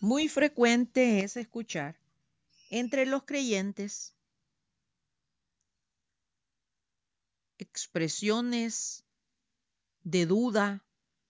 Muy 0.00 0.28
frecuente 0.28 1.20
es 1.20 1.36
escuchar 1.36 1.94
entre 2.70 3.04
los 3.04 3.24
creyentes 3.24 4.14
expresiones 7.58 9.04
de 10.02 10.24
duda, 10.24 10.82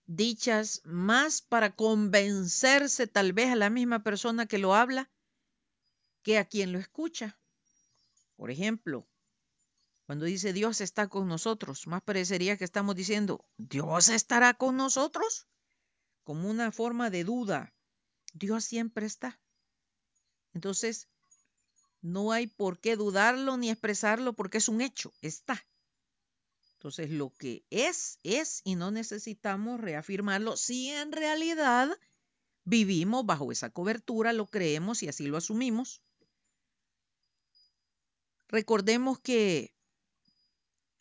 dichas 0.06 0.82
más 0.84 1.42
para 1.42 1.74
convencerse 1.74 3.08
tal 3.08 3.32
vez 3.32 3.48
a 3.50 3.56
la 3.56 3.70
misma 3.70 4.04
persona 4.04 4.46
que 4.46 4.58
lo 4.58 4.74
habla 4.74 5.10
que 6.22 6.38
a 6.38 6.44
quien 6.44 6.72
lo 6.72 6.78
escucha. 6.78 7.36
Por 8.36 8.52
ejemplo, 8.52 9.04
cuando 10.06 10.26
dice 10.26 10.52
Dios 10.52 10.80
está 10.80 11.08
con 11.08 11.26
nosotros, 11.26 11.88
más 11.88 12.02
parecería 12.02 12.56
que 12.56 12.64
estamos 12.64 12.94
diciendo, 12.94 13.44
Dios 13.56 14.08
estará 14.10 14.54
con 14.54 14.76
nosotros, 14.76 15.48
como 16.22 16.48
una 16.48 16.70
forma 16.70 17.10
de 17.10 17.24
duda. 17.24 17.74
Dios 18.32 18.64
siempre 18.64 19.06
está. 19.06 19.40
Entonces, 20.52 21.08
no 22.02 22.32
hay 22.32 22.46
por 22.46 22.80
qué 22.80 22.96
dudarlo 22.96 23.56
ni 23.56 23.70
expresarlo 23.70 24.32
porque 24.32 24.58
es 24.58 24.68
un 24.68 24.80
hecho, 24.80 25.12
está. 25.20 25.64
Entonces, 26.74 27.10
lo 27.10 27.30
que 27.34 27.64
es, 27.70 28.18
es 28.22 28.62
y 28.64 28.74
no 28.74 28.90
necesitamos 28.90 29.80
reafirmarlo 29.80 30.56
si 30.56 30.88
en 30.88 31.12
realidad 31.12 31.90
vivimos 32.64 33.26
bajo 33.26 33.52
esa 33.52 33.70
cobertura, 33.70 34.32
lo 34.32 34.46
creemos 34.46 35.02
y 35.02 35.08
así 35.08 35.26
lo 35.26 35.36
asumimos. 35.36 36.02
Recordemos 38.48 39.20
que 39.20 39.74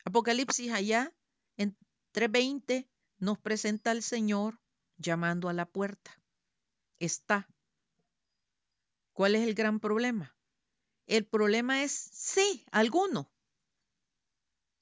Apocalipsis 0.03 0.71
allá 0.71 1.13
en 1.57 1.77
3.20 2.13 2.87
nos 3.19 3.39
presenta 3.39 3.91
al 3.91 4.03
Señor 4.03 4.59
llamando 4.97 5.49
a 5.49 5.53
la 5.53 5.65
puerta. 5.65 6.18
Está. 6.99 7.47
¿Cuál 9.13 9.35
es 9.35 9.47
el 9.47 9.53
gran 9.53 9.79
problema? 9.79 10.35
El 11.07 11.25
problema 11.25 11.83
es 11.83 11.91
sí, 11.91 12.65
alguno. 12.71 13.31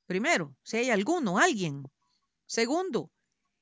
Primero, 0.08 0.56
si 0.64 0.78
hay 0.78 0.90
alguno, 0.90 1.38
alguien. 1.38 1.84
Segundo, 2.46 3.12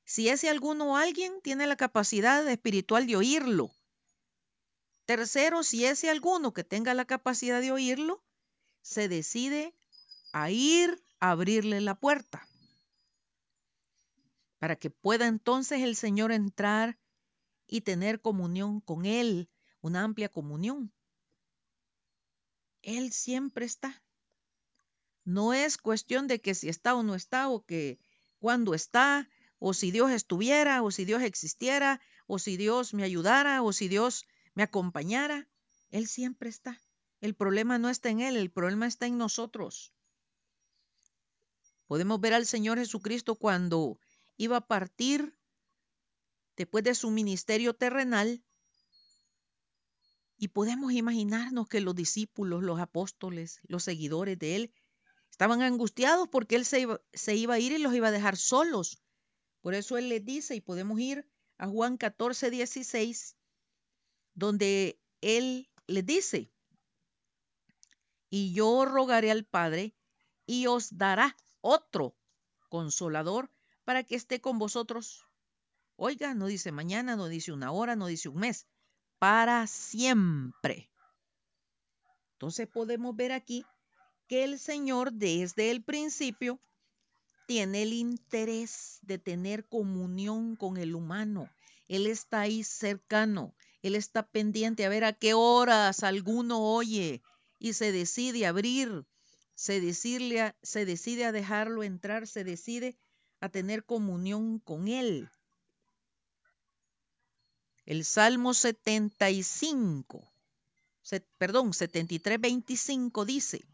si 0.04 0.28
ese 0.28 0.48
alguno 0.48 0.92
o 0.92 0.96
alguien 0.96 1.40
tiene 1.42 1.66
la 1.66 1.76
capacidad 1.76 2.48
espiritual 2.48 3.06
de 3.06 3.16
oírlo. 3.16 3.70
Tercero, 5.04 5.62
si 5.62 5.84
ese 5.84 6.10
alguno 6.10 6.52
que 6.52 6.64
tenga 6.64 6.94
la 6.94 7.04
capacidad 7.04 7.60
de 7.60 7.72
oírlo, 7.72 8.24
se 8.82 9.08
decide 9.08 9.74
a 10.32 10.50
ir 10.50 11.02
a 11.20 11.32
abrirle 11.32 11.80
la 11.80 11.98
puerta. 11.98 12.48
Para 14.58 14.76
que 14.76 14.90
pueda 14.90 15.26
entonces 15.26 15.82
el 15.82 15.96
Señor 15.96 16.32
entrar 16.32 16.98
y 17.66 17.82
tener 17.82 18.20
comunión 18.20 18.80
con 18.80 19.06
Él, 19.06 19.48
una 19.80 20.02
amplia 20.02 20.28
comunión. 20.28 20.92
Él 22.82 23.12
siempre 23.12 23.66
está. 23.66 24.02
No 25.24 25.52
es 25.52 25.76
cuestión 25.76 26.28
de 26.28 26.40
que 26.40 26.54
si 26.54 26.68
está 26.68 26.94
o 26.94 27.02
no 27.02 27.14
está, 27.14 27.48
o 27.48 27.64
que 27.64 27.98
cuando 28.38 28.74
está, 28.74 29.28
o 29.58 29.74
si 29.74 29.90
Dios 29.90 30.10
estuviera, 30.12 30.82
o 30.82 30.90
si 30.90 31.04
Dios 31.04 31.22
existiera, 31.22 32.00
o 32.26 32.38
si 32.38 32.56
Dios 32.56 32.94
me 32.94 33.02
ayudara, 33.02 33.62
o 33.62 33.72
si 33.72 33.88
Dios 33.88 34.26
me 34.54 34.62
acompañara. 34.62 35.48
Él 35.90 36.06
siempre 36.06 36.48
está. 36.48 36.80
El 37.20 37.34
problema 37.34 37.78
no 37.78 37.88
está 37.88 38.10
en 38.10 38.20
Él, 38.20 38.36
el 38.36 38.50
problema 38.50 38.86
está 38.86 39.06
en 39.06 39.18
nosotros. 39.18 39.92
Podemos 41.86 42.20
ver 42.20 42.34
al 42.34 42.46
Señor 42.46 42.78
Jesucristo 42.78 43.36
cuando 43.36 43.98
iba 44.36 44.56
a 44.56 44.66
partir 44.66 45.35
después 46.56 46.84
de 46.84 46.94
su 46.94 47.10
ministerio 47.10 47.74
terrenal 47.74 48.42
y 50.38 50.48
podemos 50.48 50.92
imaginarnos 50.92 51.68
que 51.68 51.80
los 51.80 51.94
discípulos, 51.94 52.62
los 52.62 52.80
apóstoles, 52.80 53.60
los 53.68 53.84
seguidores 53.84 54.38
de 54.38 54.56
Él 54.56 54.74
Estaban 55.36 55.60
angustiados 55.60 56.28
porque 56.28 56.56
él 56.56 56.64
se 56.64 56.80
iba, 56.80 57.54
a 57.54 57.58
ir 57.58 57.72
y 57.72 57.78
los 57.78 57.94
iba 57.94 58.08
a 58.08 58.10
dejar 58.10 58.38
solos. 58.38 59.02
Por 59.60 59.74
eso 59.74 59.98
él 59.98 60.08
les 60.08 60.24
dice, 60.24 60.54
y 60.54 60.62
podemos 60.62 60.98
ir 60.98 61.28
a 61.58 61.68
Juan 61.68 61.98
14, 61.98 62.50
16, 62.50 63.36
donde 64.32 64.98
él 65.20 65.68
les 65.86 66.06
dice, 66.06 66.50
y 68.30 68.54
yo 68.54 68.86
rogaré 68.86 69.30
al 69.30 69.44
Padre 69.44 69.94
y 70.46 70.68
os 70.68 70.96
dará 70.96 71.36
otro 71.60 72.16
consolador 72.70 73.50
para 73.84 74.04
que 74.04 74.14
esté 74.14 74.40
con 74.40 74.58
vosotros. 74.58 75.25
Oiga, 75.96 76.34
no 76.34 76.46
dice 76.46 76.72
mañana, 76.72 77.16
no 77.16 77.26
dice 77.26 77.52
una 77.52 77.72
hora, 77.72 77.96
no 77.96 78.06
dice 78.06 78.28
un 78.28 78.38
mes, 78.38 78.66
para 79.18 79.66
siempre. 79.66 80.90
Entonces 82.32 82.68
podemos 82.68 83.16
ver 83.16 83.32
aquí 83.32 83.64
que 84.28 84.44
el 84.44 84.58
Señor 84.58 85.12
desde 85.12 85.70
el 85.70 85.82
principio 85.82 86.60
tiene 87.46 87.84
el 87.84 87.94
interés 87.94 88.98
de 89.02 89.18
tener 89.18 89.66
comunión 89.66 90.56
con 90.56 90.76
el 90.76 90.94
humano. 90.94 91.48
Él 91.88 92.06
está 92.06 92.40
ahí 92.40 92.62
cercano, 92.62 93.54
Él 93.82 93.94
está 93.94 94.26
pendiente 94.26 94.84
a 94.84 94.90
ver 94.90 95.04
a 95.04 95.14
qué 95.14 95.32
horas 95.32 96.02
alguno 96.02 96.60
oye 96.60 97.22
y 97.58 97.72
se 97.72 97.92
decide 97.92 98.44
abrir, 98.46 99.06
se 99.54 99.80
se 99.94 100.84
decide 100.84 101.24
a 101.24 101.32
dejarlo 101.32 101.82
entrar, 101.84 102.26
se 102.26 102.44
decide 102.44 102.98
a 103.40 103.48
tener 103.48 103.84
comunión 103.84 104.58
con 104.58 104.88
Él. 104.88 105.30
El 107.86 108.04
Salmo 108.04 108.52
75, 108.52 110.28
perdón, 111.38 111.72
73, 111.72 112.40
25 112.40 113.24
dice, 113.24 113.64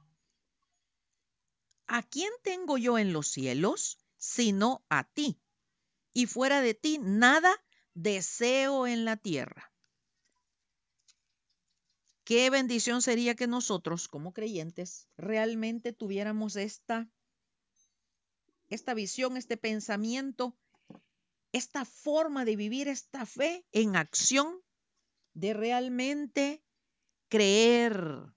¿A 1.87 2.03
quién 2.03 2.31
tengo 2.43 2.77
yo 2.78 2.99
en 2.99 3.12
los 3.12 3.28
cielos 3.28 3.99
sino 4.19 4.84
a 4.89 5.05
ti? 5.05 5.39
Y 6.12 6.27
fuera 6.27 6.61
de 6.61 6.75
ti 6.75 6.99
nada 6.99 7.50
deseo 7.95 8.87
en 8.87 9.05
la 9.05 9.17
tierra. 9.17 9.73
Qué 12.25 12.50
bendición 12.50 13.03
sería 13.03 13.34
que 13.34 13.47
nosotros 13.47 14.09
como 14.09 14.33
creyentes 14.33 15.09
realmente 15.17 15.93
tuviéramos 15.93 16.56
esta 16.56 17.09
esta 18.69 18.94
visión, 18.94 19.37
este 19.37 19.59
pensamiento, 19.59 20.56
esta 21.52 21.84
forma 21.84 22.44
de 22.44 22.56
vivir 22.56 22.88
esta 22.88 23.26
fe 23.26 23.66
en 23.72 23.96
acción 23.96 24.60
de 25.34 25.54
realmente 25.54 26.62
creer 27.28 28.34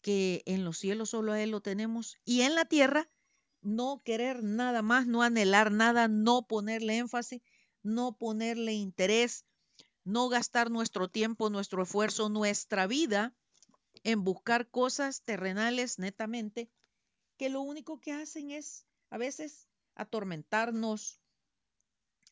que 0.00 0.42
en 0.46 0.64
los 0.64 0.78
cielos 0.78 1.10
solo 1.10 1.32
a 1.32 1.42
Él 1.42 1.50
lo 1.50 1.60
tenemos 1.62 2.16
y 2.24 2.42
en 2.42 2.54
la 2.54 2.64
tierra 2.64 3.10
no 3.60 4.02
querer 4.04 4.44
nada 4.44 4.82
más, 4.82 5.06
no 5.06 5.22
anhelar 5.22 5.72
nada, 5.72 6.06
no 6.06 6.46
ponerle 6.46 6.98
énfasis, 6.98 7.42
no 7.82 8.16
ponerle 8.16 8.72
interés, 8.74 9.44
no 10.04 10.28
gastar 10.28 10.70
nuestro 10.70 11.08
tiempo, 11.08 11.50
nuestro 11.50 11.82
esfuerzo, 11.82 12.28
nuestra 12.28 12.86
vida 12.86 13.34
en 14.04 14.22
buscar 14.22 14.70
cosas 14.70 15.22
terrenales 15.24 15.98
netamente, 15.98 16.70
que 17.36 17.48
lo 17.48 17.60
único 17.60 18.00
que 18.00 18.12
hacen 18.12 18.52
es 18.52 18.86
a 19.10 19.18
veces 19.18 19.68
atormentarnos, 19.96 21.20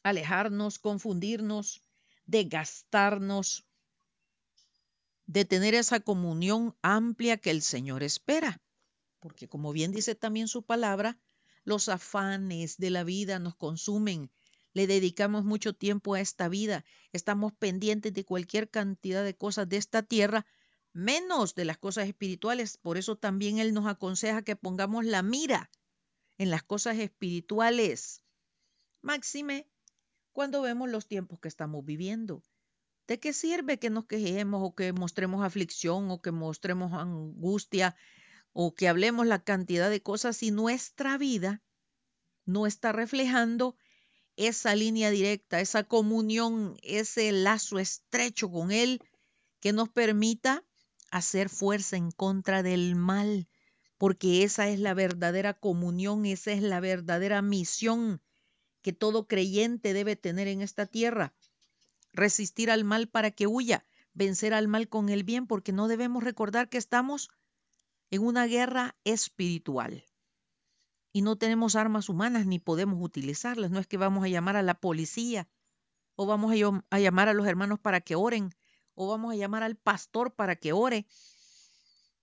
alejarnos, 0.04 0.78
confundirnos, 0.78 1.82
desgastarnos, 2.26 3.66
de 5.26 5.44
tener 5.44 5.74
esa 5.74 6.00
comunión 6.00 6.76
amplia 6.82 7.38
que 7.38 7.50
el 7.50 7.62
Señor 7.62 8.02
espera. 8.02 8.60
Porque 9.18 9.48
como 9.48 9.72
bien 9.72 9.90
dice 9.90 10.14
también 10.14 10.46
su 10.46 10.62
palabra, 10.62 11.18
los 11.64 11.88
afanes 11.88 12.76
de 12.76 12.90
la 12.90 13.02
vida 13.02 13.38
nos 13.38 13.56
consumen. 13.56 14.30
Le 14.74 14.86
dedicamos 14.86 15.44
mucho 15.44 15.72
tiempo 15.72 16.14
a 16.14 16.20
esta 16.20 16.48
vida. 16.48 16.84
Estamos 17.12 17.54
pendientes 17.54 18.12
de 18.12 18.24
cualquier 18.26 18.68
cantidad 18.68 19.24
de 19.24 19.34
cosas 19.34 19.68
de 19.68 19.78
esta 19.78 20.02
tierra, 20.02 20.46
menos 20.92 21.54
de 21.54 21.64
las 21.64 21.78
cosas 21.78 22.06
espirituales. 22.06 22.76
Por 22.76 22.98
eso 22.98 23.16
también 23.16 23.58
Él 23.58 23.72
nos 23.72 23.86
aconseja 23.86 24.42
que 24.42 24.56
pongamos 24.56 25.06
la 25.06 25.22
mira 25.22 25.70
en 26.36 26.50
las 26.50 26.62
cosas 26.62 26.98
espirituales. 26.98 28.22
Máxime 29.00 29.66
cuando 30.34 30.60
vemos 30.62 30.90
los 30.90 31.06
tiempos 31.06 31.38
que 31.38 31.48
estamos 31.48 31.84
viviendo. 31.84 32.42
¿De 33.06 33.20
qué 33.20 33.32
sirve 33.32 33.78
que 33.78 33.88
nos 33.88 34.06
quejemos 34.06 34.62
o 34.64 34.74
que 34.74 34.92
mostremos 34.92 35.44
aflicción 35.44 36.10
o 36.10 36.20
que 36.20 36.32
mostremos 36.32 36.92
angustia 36.92 37.96
o 38.52 38.74
que 38.74 38.88
hablemos 38.88 39.26
la 39.26 39.44
cantidad 39.44 39.88
de 39.88 40.02
cosas 40.02 40.38
si 40.38 40.50
nuestra 40.50 41.16
vida 41.18 41.62
no 42.44 42.66
está 42.66 42.90
reflejando 42.90 43.76
esa 44.36 44.74
línea 44.74 45.10
directa, 45.10 45.60
esa 45.60 45.84
comunión, 45.84 46.76
ese 46.82 47.30
lazo 47.30 47.78
estrecho 47.78 48.50
con 48.50 48.72
Él 48.72 49.00
que 49.60 49.72
nos 49.72 49.88
permita 49.88 50.64
hacer 51.12 51.48
fuerza 51.48 51.96
en 51.96 52.10
contra 52.10 52.64
del 52.64 52.96
mal, 52.96 53.48
porque 53.98 54.42
esa 54.42 54.68
es 54.68 54.80
la 54.80 54.94
verdadera 54.94 55.54
comunión, 55.54 56.26
esa 56.26 56.50
es 56.50 56.62
la 56.62 56.80
verdadera 56.80 57.40
misión 57.40 58.20
que 58.84 58.92
todo 58.92 59.26
creyente 59.26 59.94
debe 59.94 60.14
tener 60.14 60.46
en 60.46 60.60
esta 60.60 60.84
tierra 60.84 61.32
resistir 62.12 62.70
al 62.70 62.84
mal 62.84 63.08
para 63.08 63.30
que 63.30 63.46
huya, 63.46 63.84
vencer 64.12 64.52
al 64.54 64.68
mal 64.68 64.88
con 64.88 65.08
el 65.08 65.24
bien, 65.24 65.46
porque 65.46 65.72
no 65.72 65.88
debemos 65.88 66.22
recordar 66.22 66.68
que 66.68 66.78
estamos 66.78 67.30
en 68.10 68.22
una 68.22 68.46
guerra 68.46 68.94
espiritual 69.02 70.04
y 71.14 71.22
no 71.22 71.36
tenemos 71.36 71.76
armas 71.76 72.10
humanas 72.10 72.44
ni 72.44 72.58
podemos 72.58 73.00
utilizarlas. 73.00 73.70
No 73.70 73.78
es 73.78 73.86
que 73.86 73.96
vamos 73.96 74.24
a 74.24 74.28
llamar 74.28 74.56
a 74.56 74.62
la 74.62 74.74
policía 74.74 75.48
o 76.14 76.26
vamos 76.26 76.52
a, 76.90 76.98
llamar 76.98 77.28
a 77.28 77.34
los 77.34 77.46
hermanos 77.46 77.78
para 77.80 78.02
que 78.02 78.16
oren 78.16 78.50
o 78.94 79.08
vamos 79.08 79.32
a 79.32 79.36
llamar 79.36 79.62
al 79.62 79.76
pastor 79.76 80.34
para 80.34 80.56
que 80.56 80.72
ore, 80.72 81.06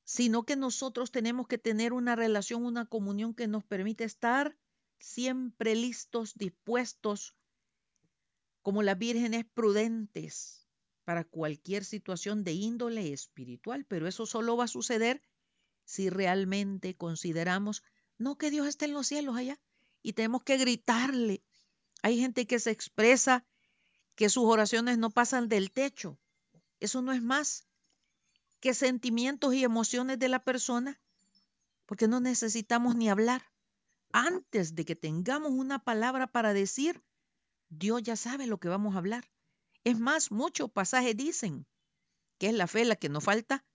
sino 0.03 0.43
que 0.43 0.55
nosotros 0.57 1.09
tenemos 1.09 1.47
que 1.47 1.57
tener 1.57 1.91
una 1.91 2.15
relación, 2.15 2.65
una 2.65 2.85
comunión 2.85 3.33
que 3.33 3.47
nos 3.47 3.63
permite 3.63 4.03
estar 4.03 4.57
siempre 5.01 5.75
listos, 5.75 6.35
dispuestos, 6.35 7.35
como 8.61 8.83
las 8.83 8.97
vírgenes 8.97 9.45
prudentes 9.45 10.67
para 11.03 11.23
cualquier 11.23 11.83
situación 11.83 12.43
de 12.43 12.53
índole 12.53 13.11
espiritual, 13.11 13.85
pero 13.85 14.07
eso 14.07 14.25
solo 14.25 14.55
va 14.55 14.65
a 14.65 14.69
suceder 14.69 15.21
si 15.83 16.09
realmente 16.09 16.95
consideramos, 16.95 17.83
no 18.17 18.37
que 18.37 18.51
Dios 18.51 18.67
esté 18.67 18.85
en 18.85 18.93
los 18.93 19.07
cielos 19.07 19.35
allá, 19.35 19.59
y 20.03 20.13
tenemos 20.13 20.43
que 20.43 20.57
gritarle. 20.57 21.43
Hay 22.03 22.19
gente 22.19 22.47
que 22.47 22.59
se 22.59 22.71
expresa 22.71 23.45
que 24.15 24.29
sus 24.29 24.45
oraciones 24.45 24.97
no 24.97 25.09
pasan 25.09 25.49
del 25.49 25.71
techo. 25.71 26.17
Eso 26.79 27.01
no 27.01 27.11
es 27.11 27.21
más 27.21 27.67
que 28.59 28.73
sentimientos 28.73 29.53
y 29.53 29.63
emociones 29.63 30.19
de 30.19 30.29
la 30.29 30.43
persona, 30.43 30.99
porque 31.85 32.07
no 32.07 32.19
necesitamos 32.19 32.95
ni 32.95 33.09
hablar. 33.09 33.50
Antes 34.13 34.75
de 34.75 34.85
que 34.85 34.95
tengamos 34.95 35.51
una 35.51 35.83
palabra 35.83 36.27
para 36.27 36.53
decir, 36.53 37.03
Dios 37.69 38.03
ya 38.03 38.15
sabe 38.15 38.47
lo 38.47 38.59
que 38.59 38.67
vamos 38.67 38.95
a 38.95 38.97
hablar. 38.97 39.29
Es 39.83 39.97
más, 39.99 40.31
muchos 40.31 40.69
pasajes 40.71 41.15
dicen 41.15 41.65
que 42.37 42.47
es 42.47 42.53
la 42.53 42.67
fe 42.67 42.85
la 42.85 42.95
que 42.95 43.09
nos 43.09 43.23
falta, 43.23 43.65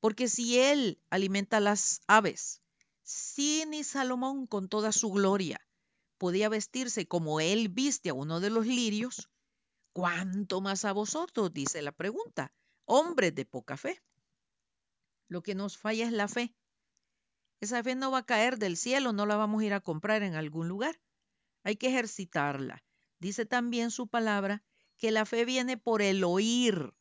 porque 0.00 0.28
si 0.28 0.58
Él 0.58 1.02
alimenta 1.10 1.60
las 1.60 2.00
aves, 2.06 2.62
si 3.02 3.64
ni 3.66 3.84
Salomón 3.84 4.46
con 4.46 4.68
toda 4.68 4.92
su 4.92 5.10
gloria 5.10 5.60
podía 6.18 6.48
vestirse 6.48 7.06
como 7.06 7.40
Él 7.40 7.68
viste 7.68 8.10
a 8.10 8.14
uno 8.14 8.40
de 8.40 8.50
los 8.50 8.66
lirios, 8.66 9.30
¿cuánto 9.92 10.60
más 10.60 10.84
a 10.84 10.92
vosotros? 10.92 11.52
dice 11.52 11.82
la 11.82 11.92
pregunta, 11.92 12.52
hombres 12.84 13.34
de 13.34 13.44
poca 13.44 13.76
fe. 13.76 14.02
Lo 15.28 15.42
que 15.42 15.54
nos 15.54 15.76
falla 15.76 16.06
es 16.06 16.12
la 16.12 16.28
fe. 16.28 16.54
Esa 17.60 17.82
fe 17.82 17.94
no 17.94 18.10
va 18.10 18.18
a 18.18 18.26
caer 18.26 18.58
del 18.58 18.76
cielo, 18.76 19.12
no 19.12 19.26
la 19.26 19.36
vamos 19.36 19.62
a 19.62 19.64
ir 19.66 19.74
a 19.74 19.80
comprar 19.80 20.22
en 20.22 20.34
algún 20.34 20.68
lugar. 20.68 21.00
Hay 21.64 21.76
que 21.76 21.88
ejercitarla. 21.88 22.84
Dice 23.18 23.46
también 23.46 23.90
su 23.90 24.06
palabra 24.06 24.62
que 24.96 25.10
la 25.10 25.26
fe 25.26 25.44
viene 25.44 25.76
por 25.76 26.02
el 26.02 26.22
oír 26.24 26.94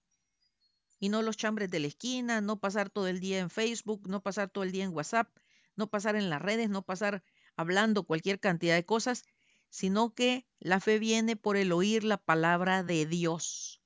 y 1.00 1.10
no 1.10 1.22
los 1.22 1.38
chambres 1.38 1.70
de 1.70 1.80
la 1.80 1.88
esquina, 1.88 2.42
no 2.42 2.60
pasar 2.60 2.90
todo 2.90 3.08
el 3.08 3.20
día 3.20 3.40
en 3.40 3.50
Facebook, 3.50 4.08
no 4.08 4.24
pasar 4.24 4.50
todo 4.50 4.64
el 4.64 4.72
día 4.72 4.84
en 4.84 4.94
WhatsApp, 4.94 5.30
no 5.76 5.90
pasar 5.90 6.16
en 6.16 6.30
las 6.30 6.42
redes, 6.42 6.70
no 6.70 6.84
pasar 6.84 7.24
hablando 7.56 8.04
cualquier 8.04 8.40
cantidad 8.40 8.76
de 8.76 8.86
cosas, 8.86 9.24
sino 9.70 10.16
que 10.16 10.48
la 10.60 10.80
fe 10.80 10.98
viene 10.98 11.36
por 11.36 11.58
el 11.58 11.72
oír 11.72 12.04
la 12.04 12.18
palabra 12.18 12.84
de 12.84 13.06
Dios. 13.06 13.82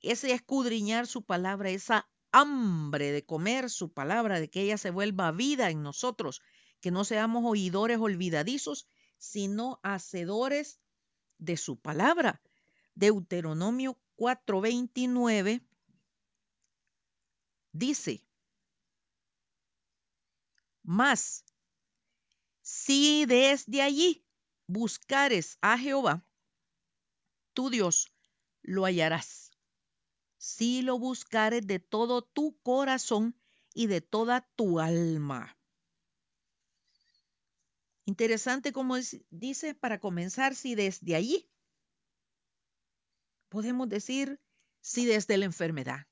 Ese 0.00 0.32
escudriñar 0.32 1.06
su 1.06 1.24
palabra, 1.24 1.70
esa 1.70 2.08
hambre 2.34 3.12
de 3.12 3.24
comer 3.24 3.70
su 3.70 3.92
palabra, 3.92 4.40
de 4.40 4.50
que 4.50 4.62
ella 4.62 4.76
se 4.76 4.90
vuelva 4.90 5.30
vida 5.30 5.70
en 5.70 5.82
nosotros, 5.82 6.42
que 6.80 6.90
no 6.90 7.04
seamos 7.04 7.44
oidores 7.46 7.98
olvidadizos, 7.98 8.88
sino 9.18 9.78
hacedores 9.84 10.80
de 11.38 11.56
su 11.56 11.80
palabra. 11.80 12.42
Deuteronomio 12.94 13.96
4:29 14.16 15.64
dice, 17.72 18.26
más, 20.82 21.44
si 22.62 23.26
desde 23.26 23.80
allí 23.80 24.26
buscares 24.66 25.56
a 25.60 25.78
Jehová, 25.78 26.26
tu 27.52 27.70
Dios, 27.70 28.12
lo 28.62 28.84
hallarás. 28.84 29.53
Si 30.44 30.82
lo 30.82 30.98
buscares 30.98 31.66
de 31.66 31.78
todo 31.78 32.20
tu 32.20 32.60
corazón 32.60 33.34
y 33.72 33.86
de 33.86 34.02
toda 34.02 34.42
tu 34.56 34.78
alma. 34.78 35.56
Interesante 38.04 38.70
como 38.70 38.96
dice 39.30 39.74
para 39.74 39.98
comenzar, 39.98 40.54
si 40.54 40.74
desde 40.74 41.14
allí 41.14 41.48
podemos 43.48 43.88
decir 43.88 44.38
si 44.82 45.06
desde 45.06 45.38
la 45.38 45.46
enfermedad, 45.46 46.06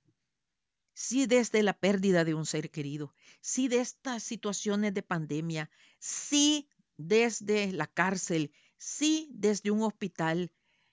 si 0.95 1.27
desde 1.27 1.63
la 1.63 1.79
pérdida 1.79 2.25
de 2.25 2.33
un 2.33 2.47
ser 2.47 2.71
querido, 2.71 3.15
si 3.43 3.69
de 3.69 3.81
estas 3.81 4.23
situaciones 4.23 4.95
de 4.95 5.03
pandemia, 5.03 5.71
si 5.99 6.71
desde 6.97 7.71
la 7.71 7.87
cárcel, 7.87 8.51
si 8.79 9.29
desde 9.35 9.71
un 9.71 9.83
hospital, 9.83 10.51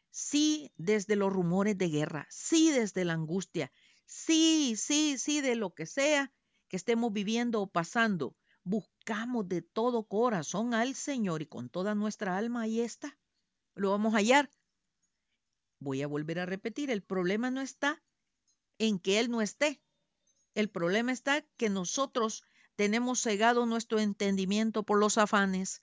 si 0.10 0.72
desde 0.78 1.16
los 1.16 1.32
rumores 1.32 1.78
de 1.78 1.90
guerra, 1.90 2.28
si 2.30 2.72
desde 2.72 3.06
la 3.06 3.14
angustia, 3.14 3.72
sí, 4.06 4.76
sí, 4.78 5.18
sí, 5.18 5.42
de 5.42 5.56
lo 5.56 5.74
que 5.74 5.86
sea 5.86 6.32
que 6.68 6.78
estemos 6.78 7.12
viviendo 7.12 7.62
o 7.62 7.68
pasando, 7.68 8.36
buscamos 8.64 9.48
de 9.48 9.62
todo 9.62 10.04
corazón 10.04 10.74
al 10.74 10.96
Señor 10.96 11.42
y 11.42 11.48
con 11.48 11.70
toda 11.70 11.96
nuestra 11.96 12.38
alma, 12.38 12.62
ahí 12.62 12.82
está, 12.82 13.18
lo 13.76 13.92
vamos 13.92 14.14
a 14.14 14.18
hallar 14.18 14.50
Voy 15.80 16.02
a 16.02 16.08
volver 16.08 16.40
a 16.40 16.46
repetir, 16.46 16.92
el 16.92 17.02
problema 17.02 17.52
no 17.52 17.62
está 17.62 18.04
en 18.80 19.00
que 19.00 19.20
Él 19.20 19.32
no 19.32 19.42
esté. 19.42 19.82
El 20.54 20.70
problema 20.70 21.14
está 21.14 21.42
que 21.56 21.70
nosotros 21.70 22.44
tenemos 22.76 23.22
cegado 23.22 23.66
nuestro 23.66 24.00
entendimiento 24.00 24.84
por 24.84 25.00
los 25.00 25.18
afanes, 25.18 25.82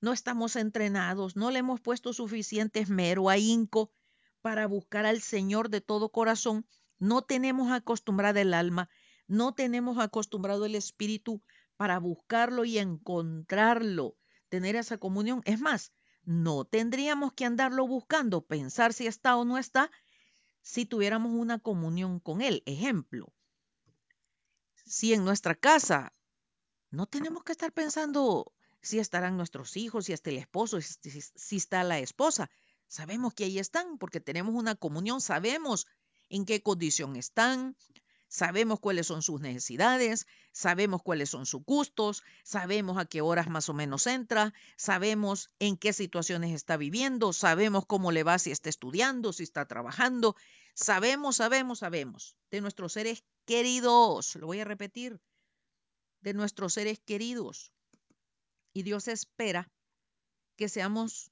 no 0.00 0.12
estamos 0.12 0.56
entrenados, 0.56 1.36
no 1.36 1.50
le 1.50 1.58
hemos 1.58 1.80
puesto 1.80 2.12
suficiente 2.12 2.80
esmero, 2.80 3.28
ahínco 3.28 3.92
para 4.40 4.66
buscar 4.66 5.06
al 5.06 5.20
Señor 5.20 5.68
de 5.68 5.80
todo 5.80 6.10
corazón, 6.10 6.66
no 6.98 7.22
tenemos 7.22 7.70
acostumbrada 7.70 8.40
el 8.40 8.54
alma, 8.54 8.88
no 9.26 9.54
tenemos 9.54 9.98
acostumbrado 9.98 10.64
el 10.64 10.74
espíritu 10.74 11.42
para 11.76 11.98
buscarlo 11.98 12.64
y 12.64 12.78
encontrarlo, 12.78 14.16
tener 14.48 14.76
esa 14.76 14.98
comunión. 14.98 15.42
Es 15.44 15.60
más, 15.60 15.92
no 16.24 16.64
tendríamos 16.64 17.32
que 17.32 17.44
andarlo 17.44 17.86
buscando, 17.86 18.44
pensar 18.44 18.92
si 18.92 19.06
está 19.06 19.36
o 19.36 19.44
no 19.44 19.58
está, 19.58 19.90
si 20.62 20.84
tuviéramos 20.84 21.32
una 21.32 21.58
comunión 21.58 22.20
con 22.20 22.42
Él. 22.42 22.62
Ejemplo, 22.66 23.32
si 24.84 25.14
en 25.14 25.24
nuestra 25.24 25.54
casa 25.54 26.12
no 26.90 27.06
tenemos 27.06 27.44
que 27.44 27.52
estar 27.52 27.72
pensando 27.72 28.52
si 28.82 28.98
estarán 28.98 29.36
nuestros 29.36 29.76
hijos, 29.76 30.06
si 30.06 30.12
está 30.12 30.30
el 30.30 30.38
esposo, 30.38 30.80
si, 30.80 31.20
si 31.20 31.56
está 31.56 31.84
la 31.84 31.98
esposa. 31.98 32.50
Sabemos 32.88 33.34
que 33.34 33.44
ahí 33.44 33.58
están 33.58 33.98
porque 33.98 34.20
tenemos 34.20 34.54
una 34.54 34.74
comunión, 34.74 35.20
sabemos 35.20 35.86
en 36.28 36.44
qué 36.44 36.62
condición 36.62 37.16
están, 37.16 37.76
Sabemos 38.32 38.78
cuáles 38.78 39.08
son 39.08 39.22
sus 39.22 39.40
necesidades, 39.40 40.28
sabemos 40.52 41.02
cuáles 41.02 41.30
son 41.30 41.46
sus 41.46 41.64
gustos, 41.64 42.22
sabemos 42.44 42.96
a 42.96 43.04
qué 43.04 43.22
horas 43.22 43.48
más 43.48 43.68
o 43.68 43.74
menos 43.74 44.06
entra, 44.06 44.54
sabemos 44.76 45.50
en 45.58 45.76
qué 45.76 45.92
situaciones 45.92 46.54
está 46.54 46.76
viviendo, 46.76 47.32
sabemos 47.32 47.86
cómo 47.86 48.12
le 48.12 48.22
va 48.22 48.38
si 48.38 48.52
está 48.52 48.68
estudiando, 48.68 49.32
si 49.32 49.42
está 49.42 49.66
trabajando. 49.66 50.36
Sabemos, 50.74 51.36
sabemos, 51.36 51.80
sabemos 51.80 52.36
de 52.52 52.60
nuestros 52.60 52.92
seres 52.92 53.24
queridos. 53.46 54.36
Lo 54.36 54.46
voy 54.46 54.60
a 54.60 54.64
repetir. 54.64 55.20
De 56.20 56.32
nuestros 56.32 56.74
seres 56.74 57.00
queridos. 57.00 57.72
Y 58.72 58.82
Dios 58.82 59.08
espera 59.08 59.70
que 60.56 60.68
seamos 60.68 61.30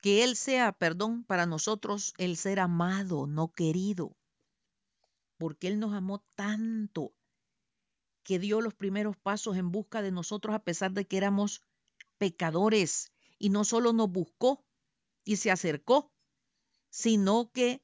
que 0.00 0.24
Él 0.24 0.36
sea, 0.36 0.72
perdón, 0.72 1.24
para 1.24 1.46
nosotros 1.46 2.14
el 2.18 2.36
ser 2.36 2.60
amado, 2.60 3.26
no 3.26 3.52
querido 3.52 4.18
porque 5.38 5.68
Él 5.68 5.78
nos 5.78 5.94
amó 5.94 6.22
tanto 6.34 7.14
que 8.24 8.38
dio 8.38 8.60
los 8.60 8.74
primeros 8.74 9.16
pasos 9.16 9.56
en 9.56 9.72
busca 9.72 10.02
de 10.02 10.10
nosotros 10.10 10.54
a 10.54 10.62
pesar 10.62 10.92
de 10.92 11.06
que 11.06 11.16
éramos 11.16 11.62
pecadores. 12.18 13.10
Y 13.38 13.48
no 13.48 13.64
solo 13.64 13.92
nos 13.92 14.10
buscó 14.10 14.66
y 15.24 15.36
se 15.36 15.50
acercó, 15.50 16.12
sino 16.90 17.50
que 17.52 17.82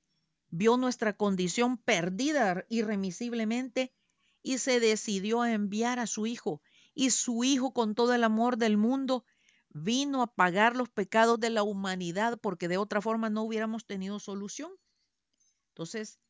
vio 0.49 0.77
nuestra 0.77 1.17
condición 1.17 1.79
perdida 1.79 2.67
irremisiblemente 2.69 3.95
y 4.43 4.59
se 4.59 4.81
decidió 4.81 5.41
a 5.41 5.53
enviar 5.53 5.99
a 5.99 6.07
su 6.07 6.27
Hijo. 6.27 6.61
Y 6.95 7.11
su 7.11 7.45
Hijo, 7.45 7.73
con 7.73 7.95
todo 7.95 8.15
el 8.15 8.25
amor 8.25 8.57
del 8.57 8.77
mundo, 8.77 9.25
vino 9.71 10.23
a 10.23 10.33
pagar 10.33 10.77
los 10.77 10.89
pecados 10.89 11.41
de 11.41 11.51
la 11.51 11.65
humanidad 11.65 12.39
porque 12.41 12.69
de 12.69 12.77
otra 12.77 13.03
forma 13.03 13.29
no 13.29 13.43
hubiéramos 13.43 13.85
tenido 13.85 14.21
solución. 14.21 14.71
Entonces, 15.71 16.21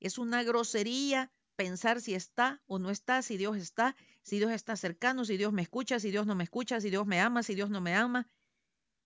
es 0.00 0.18
una 0.18 0.42
grosería 0.42 1.30
pensar 1.56 2.00
si 2.00 2.14
está 2.14 2.62
o 2.66 2.78
no 2.78 2.90
está, 2.90 3.22
si 3.22 3.36
Dios 3.36 3.56
está, 3.56 3.94
si 4.22 4.38
Dios 4.38 4.50
está 4.52 4.76
cercano, 4.76 5.24
si 5.24 5.36
Dios 5.36 5.52
me 5.52 5.62
escucha, 5.62 6.00
si 6.00 6.10
Dios 6.10 6.26
no 6.26 6.34
me 6.34 6.44
escucha, 6.44 6.80
si 6.80 6.90
Dios 6.90 7.06
me 7.06 7.20
ama, 7.20 7.42
si 7.42 7.54
Dios 7.54 7.70
no 7.70 7.80
me 7.80 7.94
ama. 7.94 8.26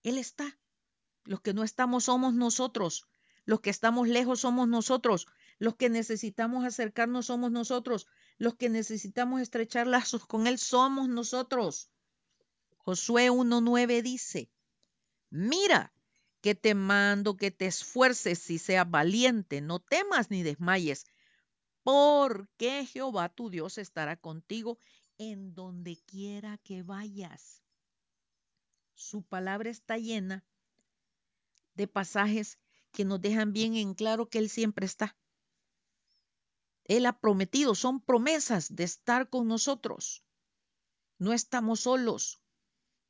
Él 0.03 0.17
está. 0.17 0.57
Los 1.25 1.41
que 1.41 1.53
no 1.53 1.63
estamos 1.63 2.05
somos 2.05 2.33
nosotros. 2.33 3.05
Los 3.45 3.59
que 3.59 3.69
estamos 3.69 4.07
lejos 4.07 4.39
somos 4.39 4.67
nosotros. 4.67 5.27
Los 5.57 5.75
que 5.75 5.89
necesitamos 5.89 6.63
acercarnos 6.63 7.25
somos 7.25 7.51
nosotros. 7.51 8.07
Los 8.39 8.55
que 8.55 8.69
necesitamos 8.69 9.41
estrechar 9.41 9.85
lazos 9.85 10.25
con 10.25 10.47
Él 10.47 10.57
somos 10.57 11.09
nosotros. 11.09 11.91
Josué 12.77 13.29
1.9 13.29 14.01
dice, 14.01 14.49
mira 15.29 15.93
que 16.41 16.55
te 16.55 16.73
mando 16.73 17.35
que 17.35 17.51
te 17.51 17.67
esfuerces 17.67 18.49
y 18.49 18.57
seas 18.57 18.89
valiente, 18.89 19.59
no 19.59 19.79
temas 19.79 20.31
ni 20.31 20.41
desmayes, 20.41 21.05
porque 21.83 22.85
Jehová 22.85 23.27
tu 23.27 23.49
Dios 23.49 23.77
estará 23.77 24.15
contigo 24.15 24.79
en 25.17 25.53
donde 25.53 25.97
quiera 26.05 26.57
que 26.59 26.81
vayas. 26.81 27.61
Su 28.93 29.21
palabra 29.21 29.69
está 29.69 29.97
llena 29.97 30.45
de 31.73 31.89
pasajes 31.89 32.57
que 32.93 33.03
nos 33.03 33.19
dejan 33.19 33.51
bien 33.51 33.75
en 33.75 33.95
claro 33.95 34.29
que 34.29 34.39
Él 34.39 34.49
siempre 34.49 34.85
está. 34.85 35.18
Él 36.89 37.05
ha 37.05 37.19
prometido, 37.19 37.75
son 37.75 38.01
promesas 38.01 38.75
de 38.75 38.83
estar 38.83 39.29
con 39.29 39.47
nosotros. 39.47 40.23
No 41.19 41.33
estamos 41.33 41.81
solos. 41.81 42.41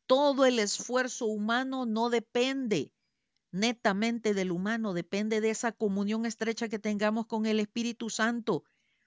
Todo 0.05 0.45
el 0.45 0.59
esfuerzo 0.59 1.27
humano 1.27 1.85
no 1.85 2.09
depende 2.09 2.93
netamente 3.51 4.33
del 4.33 4.51
humano, 4.51 4.93
depende 4.93 5.39
de 5.39 5.49
esa 5.49 5.71
comunión 5.71 6.25
estrecha 6.25 6.67
que 6.67 6.77
tengamos 6.77 7.25
con 7.25 7.45
el 7.45 7.61
Espíritu 7.61 8.09
Santo, 8.09 8.65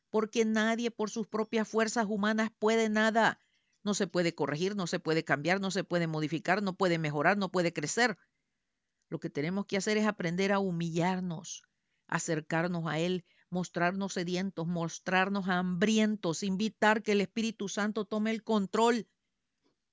porque 0.08 0.46
nadie 0.46 0.90
por 0.90 1.10
sus 1.10 1.26
propias 1.26 1.68
fuerzas 1.68 2.06
humanas 2.08 2.50
puede 2.58 2.88
nada. 2.88 3.38
No 3.84 3.92
se 3.92 4.06
puede 4.06 4.34
corregir, 4.34 4.74
no 4.74 4.86
se 4.86 4.98
puede 4.98 5.22
cambiar, 5.22 5.60
no 5.60 5.70
se 5.70 5.84
puede 5.84 6.06
modificar, 6.06 6.62
no 6.62 6.74
puede 6.76 6.98
mejorar, 6.98 7.36
no 7.36 7.50
puede 7.50 7.74
crecer. 7.74 8.16
Lo 9.10 9.20
que 9.20 9.28
tenemos 9.28 9.66
que 9.66 9.76
hacer 9.76 9.98
es 9.98 10.06
aprender 10.06 10.50
a 10.50 10.60
humillarnos, 10.60 11.62
acercarnos 12.06 12.86
a 12.86 12.98
Él, 12.98 13.26
mostrarnos 13.52 14.14
sedientos, 14.14 14.66
mostrarnos 14.66 15.48
hambrientos, 15.48 16.42
invitar 16.42 17.02
que 17.02 17.12
el 17.12 17.20
Espíritu 17.20 17.68
Santo 17.68 18.06
tome 18.06 18.30
el 18.30 18.42
control 18.42 19.06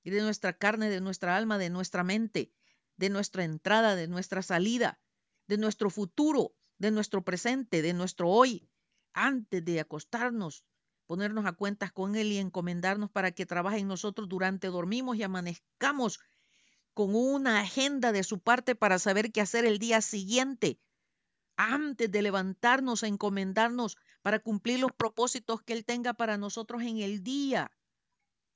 de 0.04 0.22
nuestra 0.22 0.54
carne, 0.54 0.90
de 0.90 1.02
nuestra 1.02 1.36
alma, 1.36 1.58
de 1.58 1.70
nuestra 1.70 2.04
mente, 2.04 2.52
de 2.98 3.10
nuestra 3.10 3.44
entrada, 3.44 3.96
de 3.96 4.08
nuestra 4.08 4.42
salida, 4.42 5.00
de 5.48 5.58
nuestro 5.58 5.90
futuro, 5.90 6.56
de 6.78 6.92
nuestro 6.92 7.24
presente, 7.24 7.82
de 7.82 7.94
nuestro 7.94 8.30
hoy, 8.30 8.70
antes 9.14 9.64
de 9.64 9.80
acostarnos, 9.80 10.64
ponernos 11.06 11.46
a 11.46 11.52
cuentas 11.52 11.92
con 11.92 12.16
Él 12.16 12.32
y 12.32 12.38
encomendarnos 12.38 13.12
para 13.12 13.32
que 13.32 13.46
trabaje 13.46 13.80
en 13.80 13.88
nosotros 13.88 14.30
durante 14.30 14.68
dormimos 14.68 15.18
y 15.18 15.24
amanezcamos 15.24 16.20
con 16.94 17.16
una 17.16 17.60
agenda 17.60 18.12
de 18.12 18.24
su 18.24 18.40
parte 18.40 18.76
para 18.76 19.00
saber 19.00 19.32
qué 19.32 19.42
hacer 19.42 19.66
el 19.66 19.80
día 19.80 20.02
siguiente, 20.02 20.80
antes 21.60 22.10
de 22.10 22.22
levantarnos 22.22 23.04
a 23.04 23.08
encomendarnos 23.08 23.98
para 24.22 24.40
cumplir 24.40 24.80
los 24.80 24.94
propósitos 24.94 25.62
que 25.62 25.74
Él 25.74 25.84
tenga 25.84 26.14
para 26.14 26.38
nosotros 26.38 26.84
en 26.84 27.00
el 27.00 27.22
día. 27.22 27.70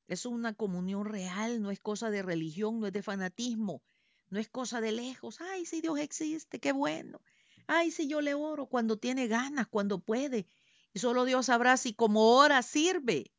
Es 0.08 0.26
una 0.26 0.54
comunión 0.54 1.04
real, 1.04 1.62
no 1.62 1.70
es 1.70 1.82
cosa 1.82 2.10
de 2.10 2.22
religión, 2.22 2.80
no 2.80 2.88
es 2.88 2.94
de 2.94 3.04
fanatismo, 3.04 3.84
no 4.30 4.40
es 4.40 4.48
cosa 4.48 4.80
de 4.80 4.94
lejos. 4.94 5.42
Ay, 5.42 5.66
si 5.66 5.82
Dios 5.82 6.00
existe, 6.00 6.62
qué 6.62 6.72
bueno. 6.72 7.20
Ay, 7.68 7.92
si 7.92 8.08
yo 8.08 8.22
le 8.22 8.36
oro 8.36 8.68
cuando 8.68 8.96
tiene 8.96 9.28
ganas, 9.28 9.68
cuando 9.68 10.00
puede. 10.00 10.48
Y 10.94 11.00
solo 11.00 11.26
Dios 11.26 11.48
sabrá 11.48 11.76
si 11.76 11.94
como 11.94 12.38
ora 12.38 12.62
sirve. 12.62 13.34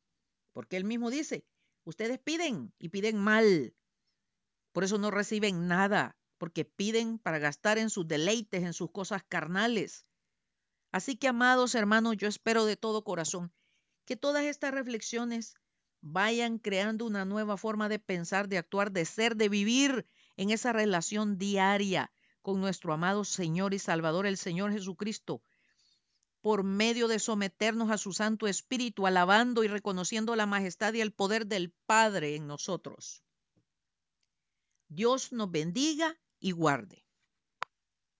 Porque 0.52 0.76
Él 0.76 0.84
mismo 0.84 1.08
dice, 1.08 1.46
ustedes 1.84 2.18
piden 2.18 2.74
y 2.78 2.90
piden 2.90 3.16
mal. 3.16 3.74
Por 4.72 4.84
eso 4.84 4.98
no 4.98 5.10
reciben 5.10 5.68
nada, 5.68 6.18
porque 6.44 6.66
piden 6.66 7.18
para 7.18 7.38
gastar 7.38 7.78
en 7.78 7.88
sus 7.88 8.06
deleites, 8.06 8.64
en 8.64 8.74
sus 8.74 8.90
cosas 8.90 9.24
carnales. 9.26 10.04
Así 10.92 11.16
que, 11.16 11.26
amados 11.26 11.74
hermanos, 11.74 12.18
yo 12.18 12.28
espero 12.28 12.66
de 12.66 12.76
todo 12.76 13.02
corazón 13.02 13.50
que 14.04 14.14
todas 14.14 14.44
estas 14.44 14.74
reflexiones 14.74 15.54
vayan 16.02 16.58
creando 16.58 17.06
una 17.06 17.24
nueva 17.24 17.56
forma 17.56 17.88
de 17.88 17.98
pensar, 17.98 18.46
de 18.46 18.58
actuar, 18.58 18.92
de 18.92 19.06
ser, 19.06 19.36
de 19.36 19.48
vivir 19.48 20.06
en 20.36 20.50
esa 20.50 20.74
relación 20.74 21.38
diaria 21.38 22.12
con 22.42 22.60
nuestro 22.60 22.92
amado 22.92 23.24
Señor 23.24 23.72
y 23.72 23.78
Salvador, 23.78 24.26
el 24.26 24.36
Señor 24.36 24.70
Jesucristo, 24.70 25.40
por 26.42 26.62
medio 26.62 27.08
de 27.08 27.20
someternos 27.20 27.90
a 27.90 27.96
su 27.96 28.12
Santo 28.12 28.48
Espíritu, 28.48 29.06
alabando 29.06 29.64
y 29.64 29.68
reconociendo 29.68 30.36
la 30.36 30.44
majestad 30.44 30.92
y 30.92 31.00
el 31.00 31.14
poder 31.14 31.46
del 31.46 31.72
Padre 31.86 32.36
en 32.36 32.46
nosotros. 32.46 33.24
Dios 34.94 35.32
nos 35.32 35.50
bendiga 35.50 36.16
y 36.44 36.52
guarde. 36.52 37.03